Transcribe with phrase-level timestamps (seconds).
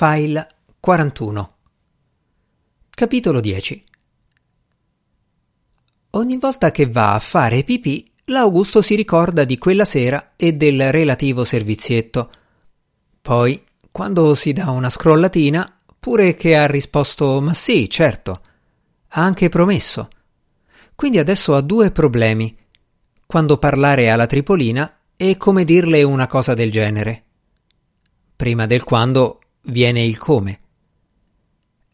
[0.00, 0.46] File
[0.78, 1.56] 41
[2.88, 3.82] Capitolo 10
[6.10, 10.92] Ogni volta che va a fare pipì, l'Augusto si ricorda di quella sera e del
[10.92, 12.30] relativo servizietto.
[13.20, 18.40] Poi, quando si dà una scrollatina, pure che ha risposto ma sì, certo,
[19.08, 20.10] ha anche promesso.
[20.94, 22.56] Quindi adesso ha due problemi.
[23.26, 27.24] Quando parlare alla Tripolina e come dirle una cosa del genere.
[28.36, 30.58] Prima del quando viene il come.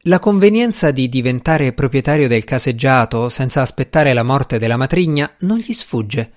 [0.06, 5.72] La convenienza di diventare proprietario del caseggiato senza aspettare la morte della matrigna non gli
[5.72, 6.32] sfugge.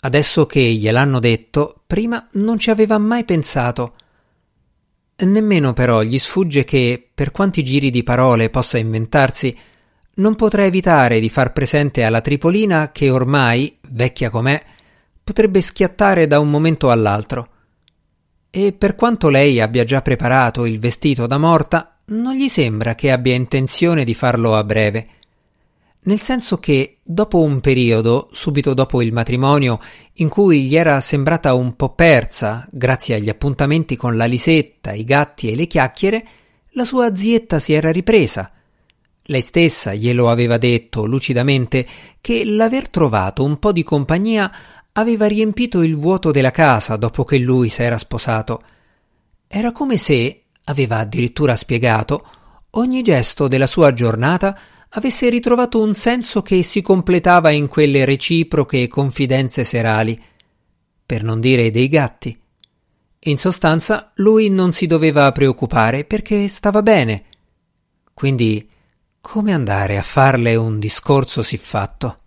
[0.00, 3.94] Adesso che gliel'hanno detto, prima non ci aveva mai pensato.
[5.16, 9.56] Nemmeno però gli sfugge che, per quanti giri di parole possa inventarsi,
[10.16, 14.62] non potrà evitare di far presente alla Tripolina che ormai, vecchia com'è,
[15.22, 17.53] potrebbe schiattare da un momento all'altro
[18.56, 23.10] e per quanto lei abbia già preparato il vestito da morta, non gli sembra che
[23.10, 25.08] abbia intenzione di farlo a breve.
[26.02, 29.80] Nel senso che, dopo un periodo, subito dopo il matrimonio,
[30.14, 35.02] in cui gli era sembrata un po' persa, grazie agli appuntamenti con la Lisetta, i
[35.02, 36.24] gatti e le chiacchiere,
[36.74, 38.52] la sua zietta si era ripresa.
[39.24, 41.84] Lei stessa glielo aveva detto lucidamente
[42.20, 44.52] che l'aver trovato un po' di compagnia
[44.96, 48.62] aveva riempito il vuoto della casa dopo che lui s'era sposato.
[49.46, 52.26] Era come se, aveva addirittura spiegato,
[52.70, 54.58] ogni gesto della sua giornata
[54.90, 60.20] avesse ritrovato un senso che si completava in quelle reciproche confidenze serali,
[61.04, 62.38] per non dire dei gatti.
[63.26, 67.24] In sostanza, lui non si doveva preoccupare perché stava bene.
[68.12, 68.68] Quindi,
[69.20, 72.23] come andare a farle un discorso siffatto?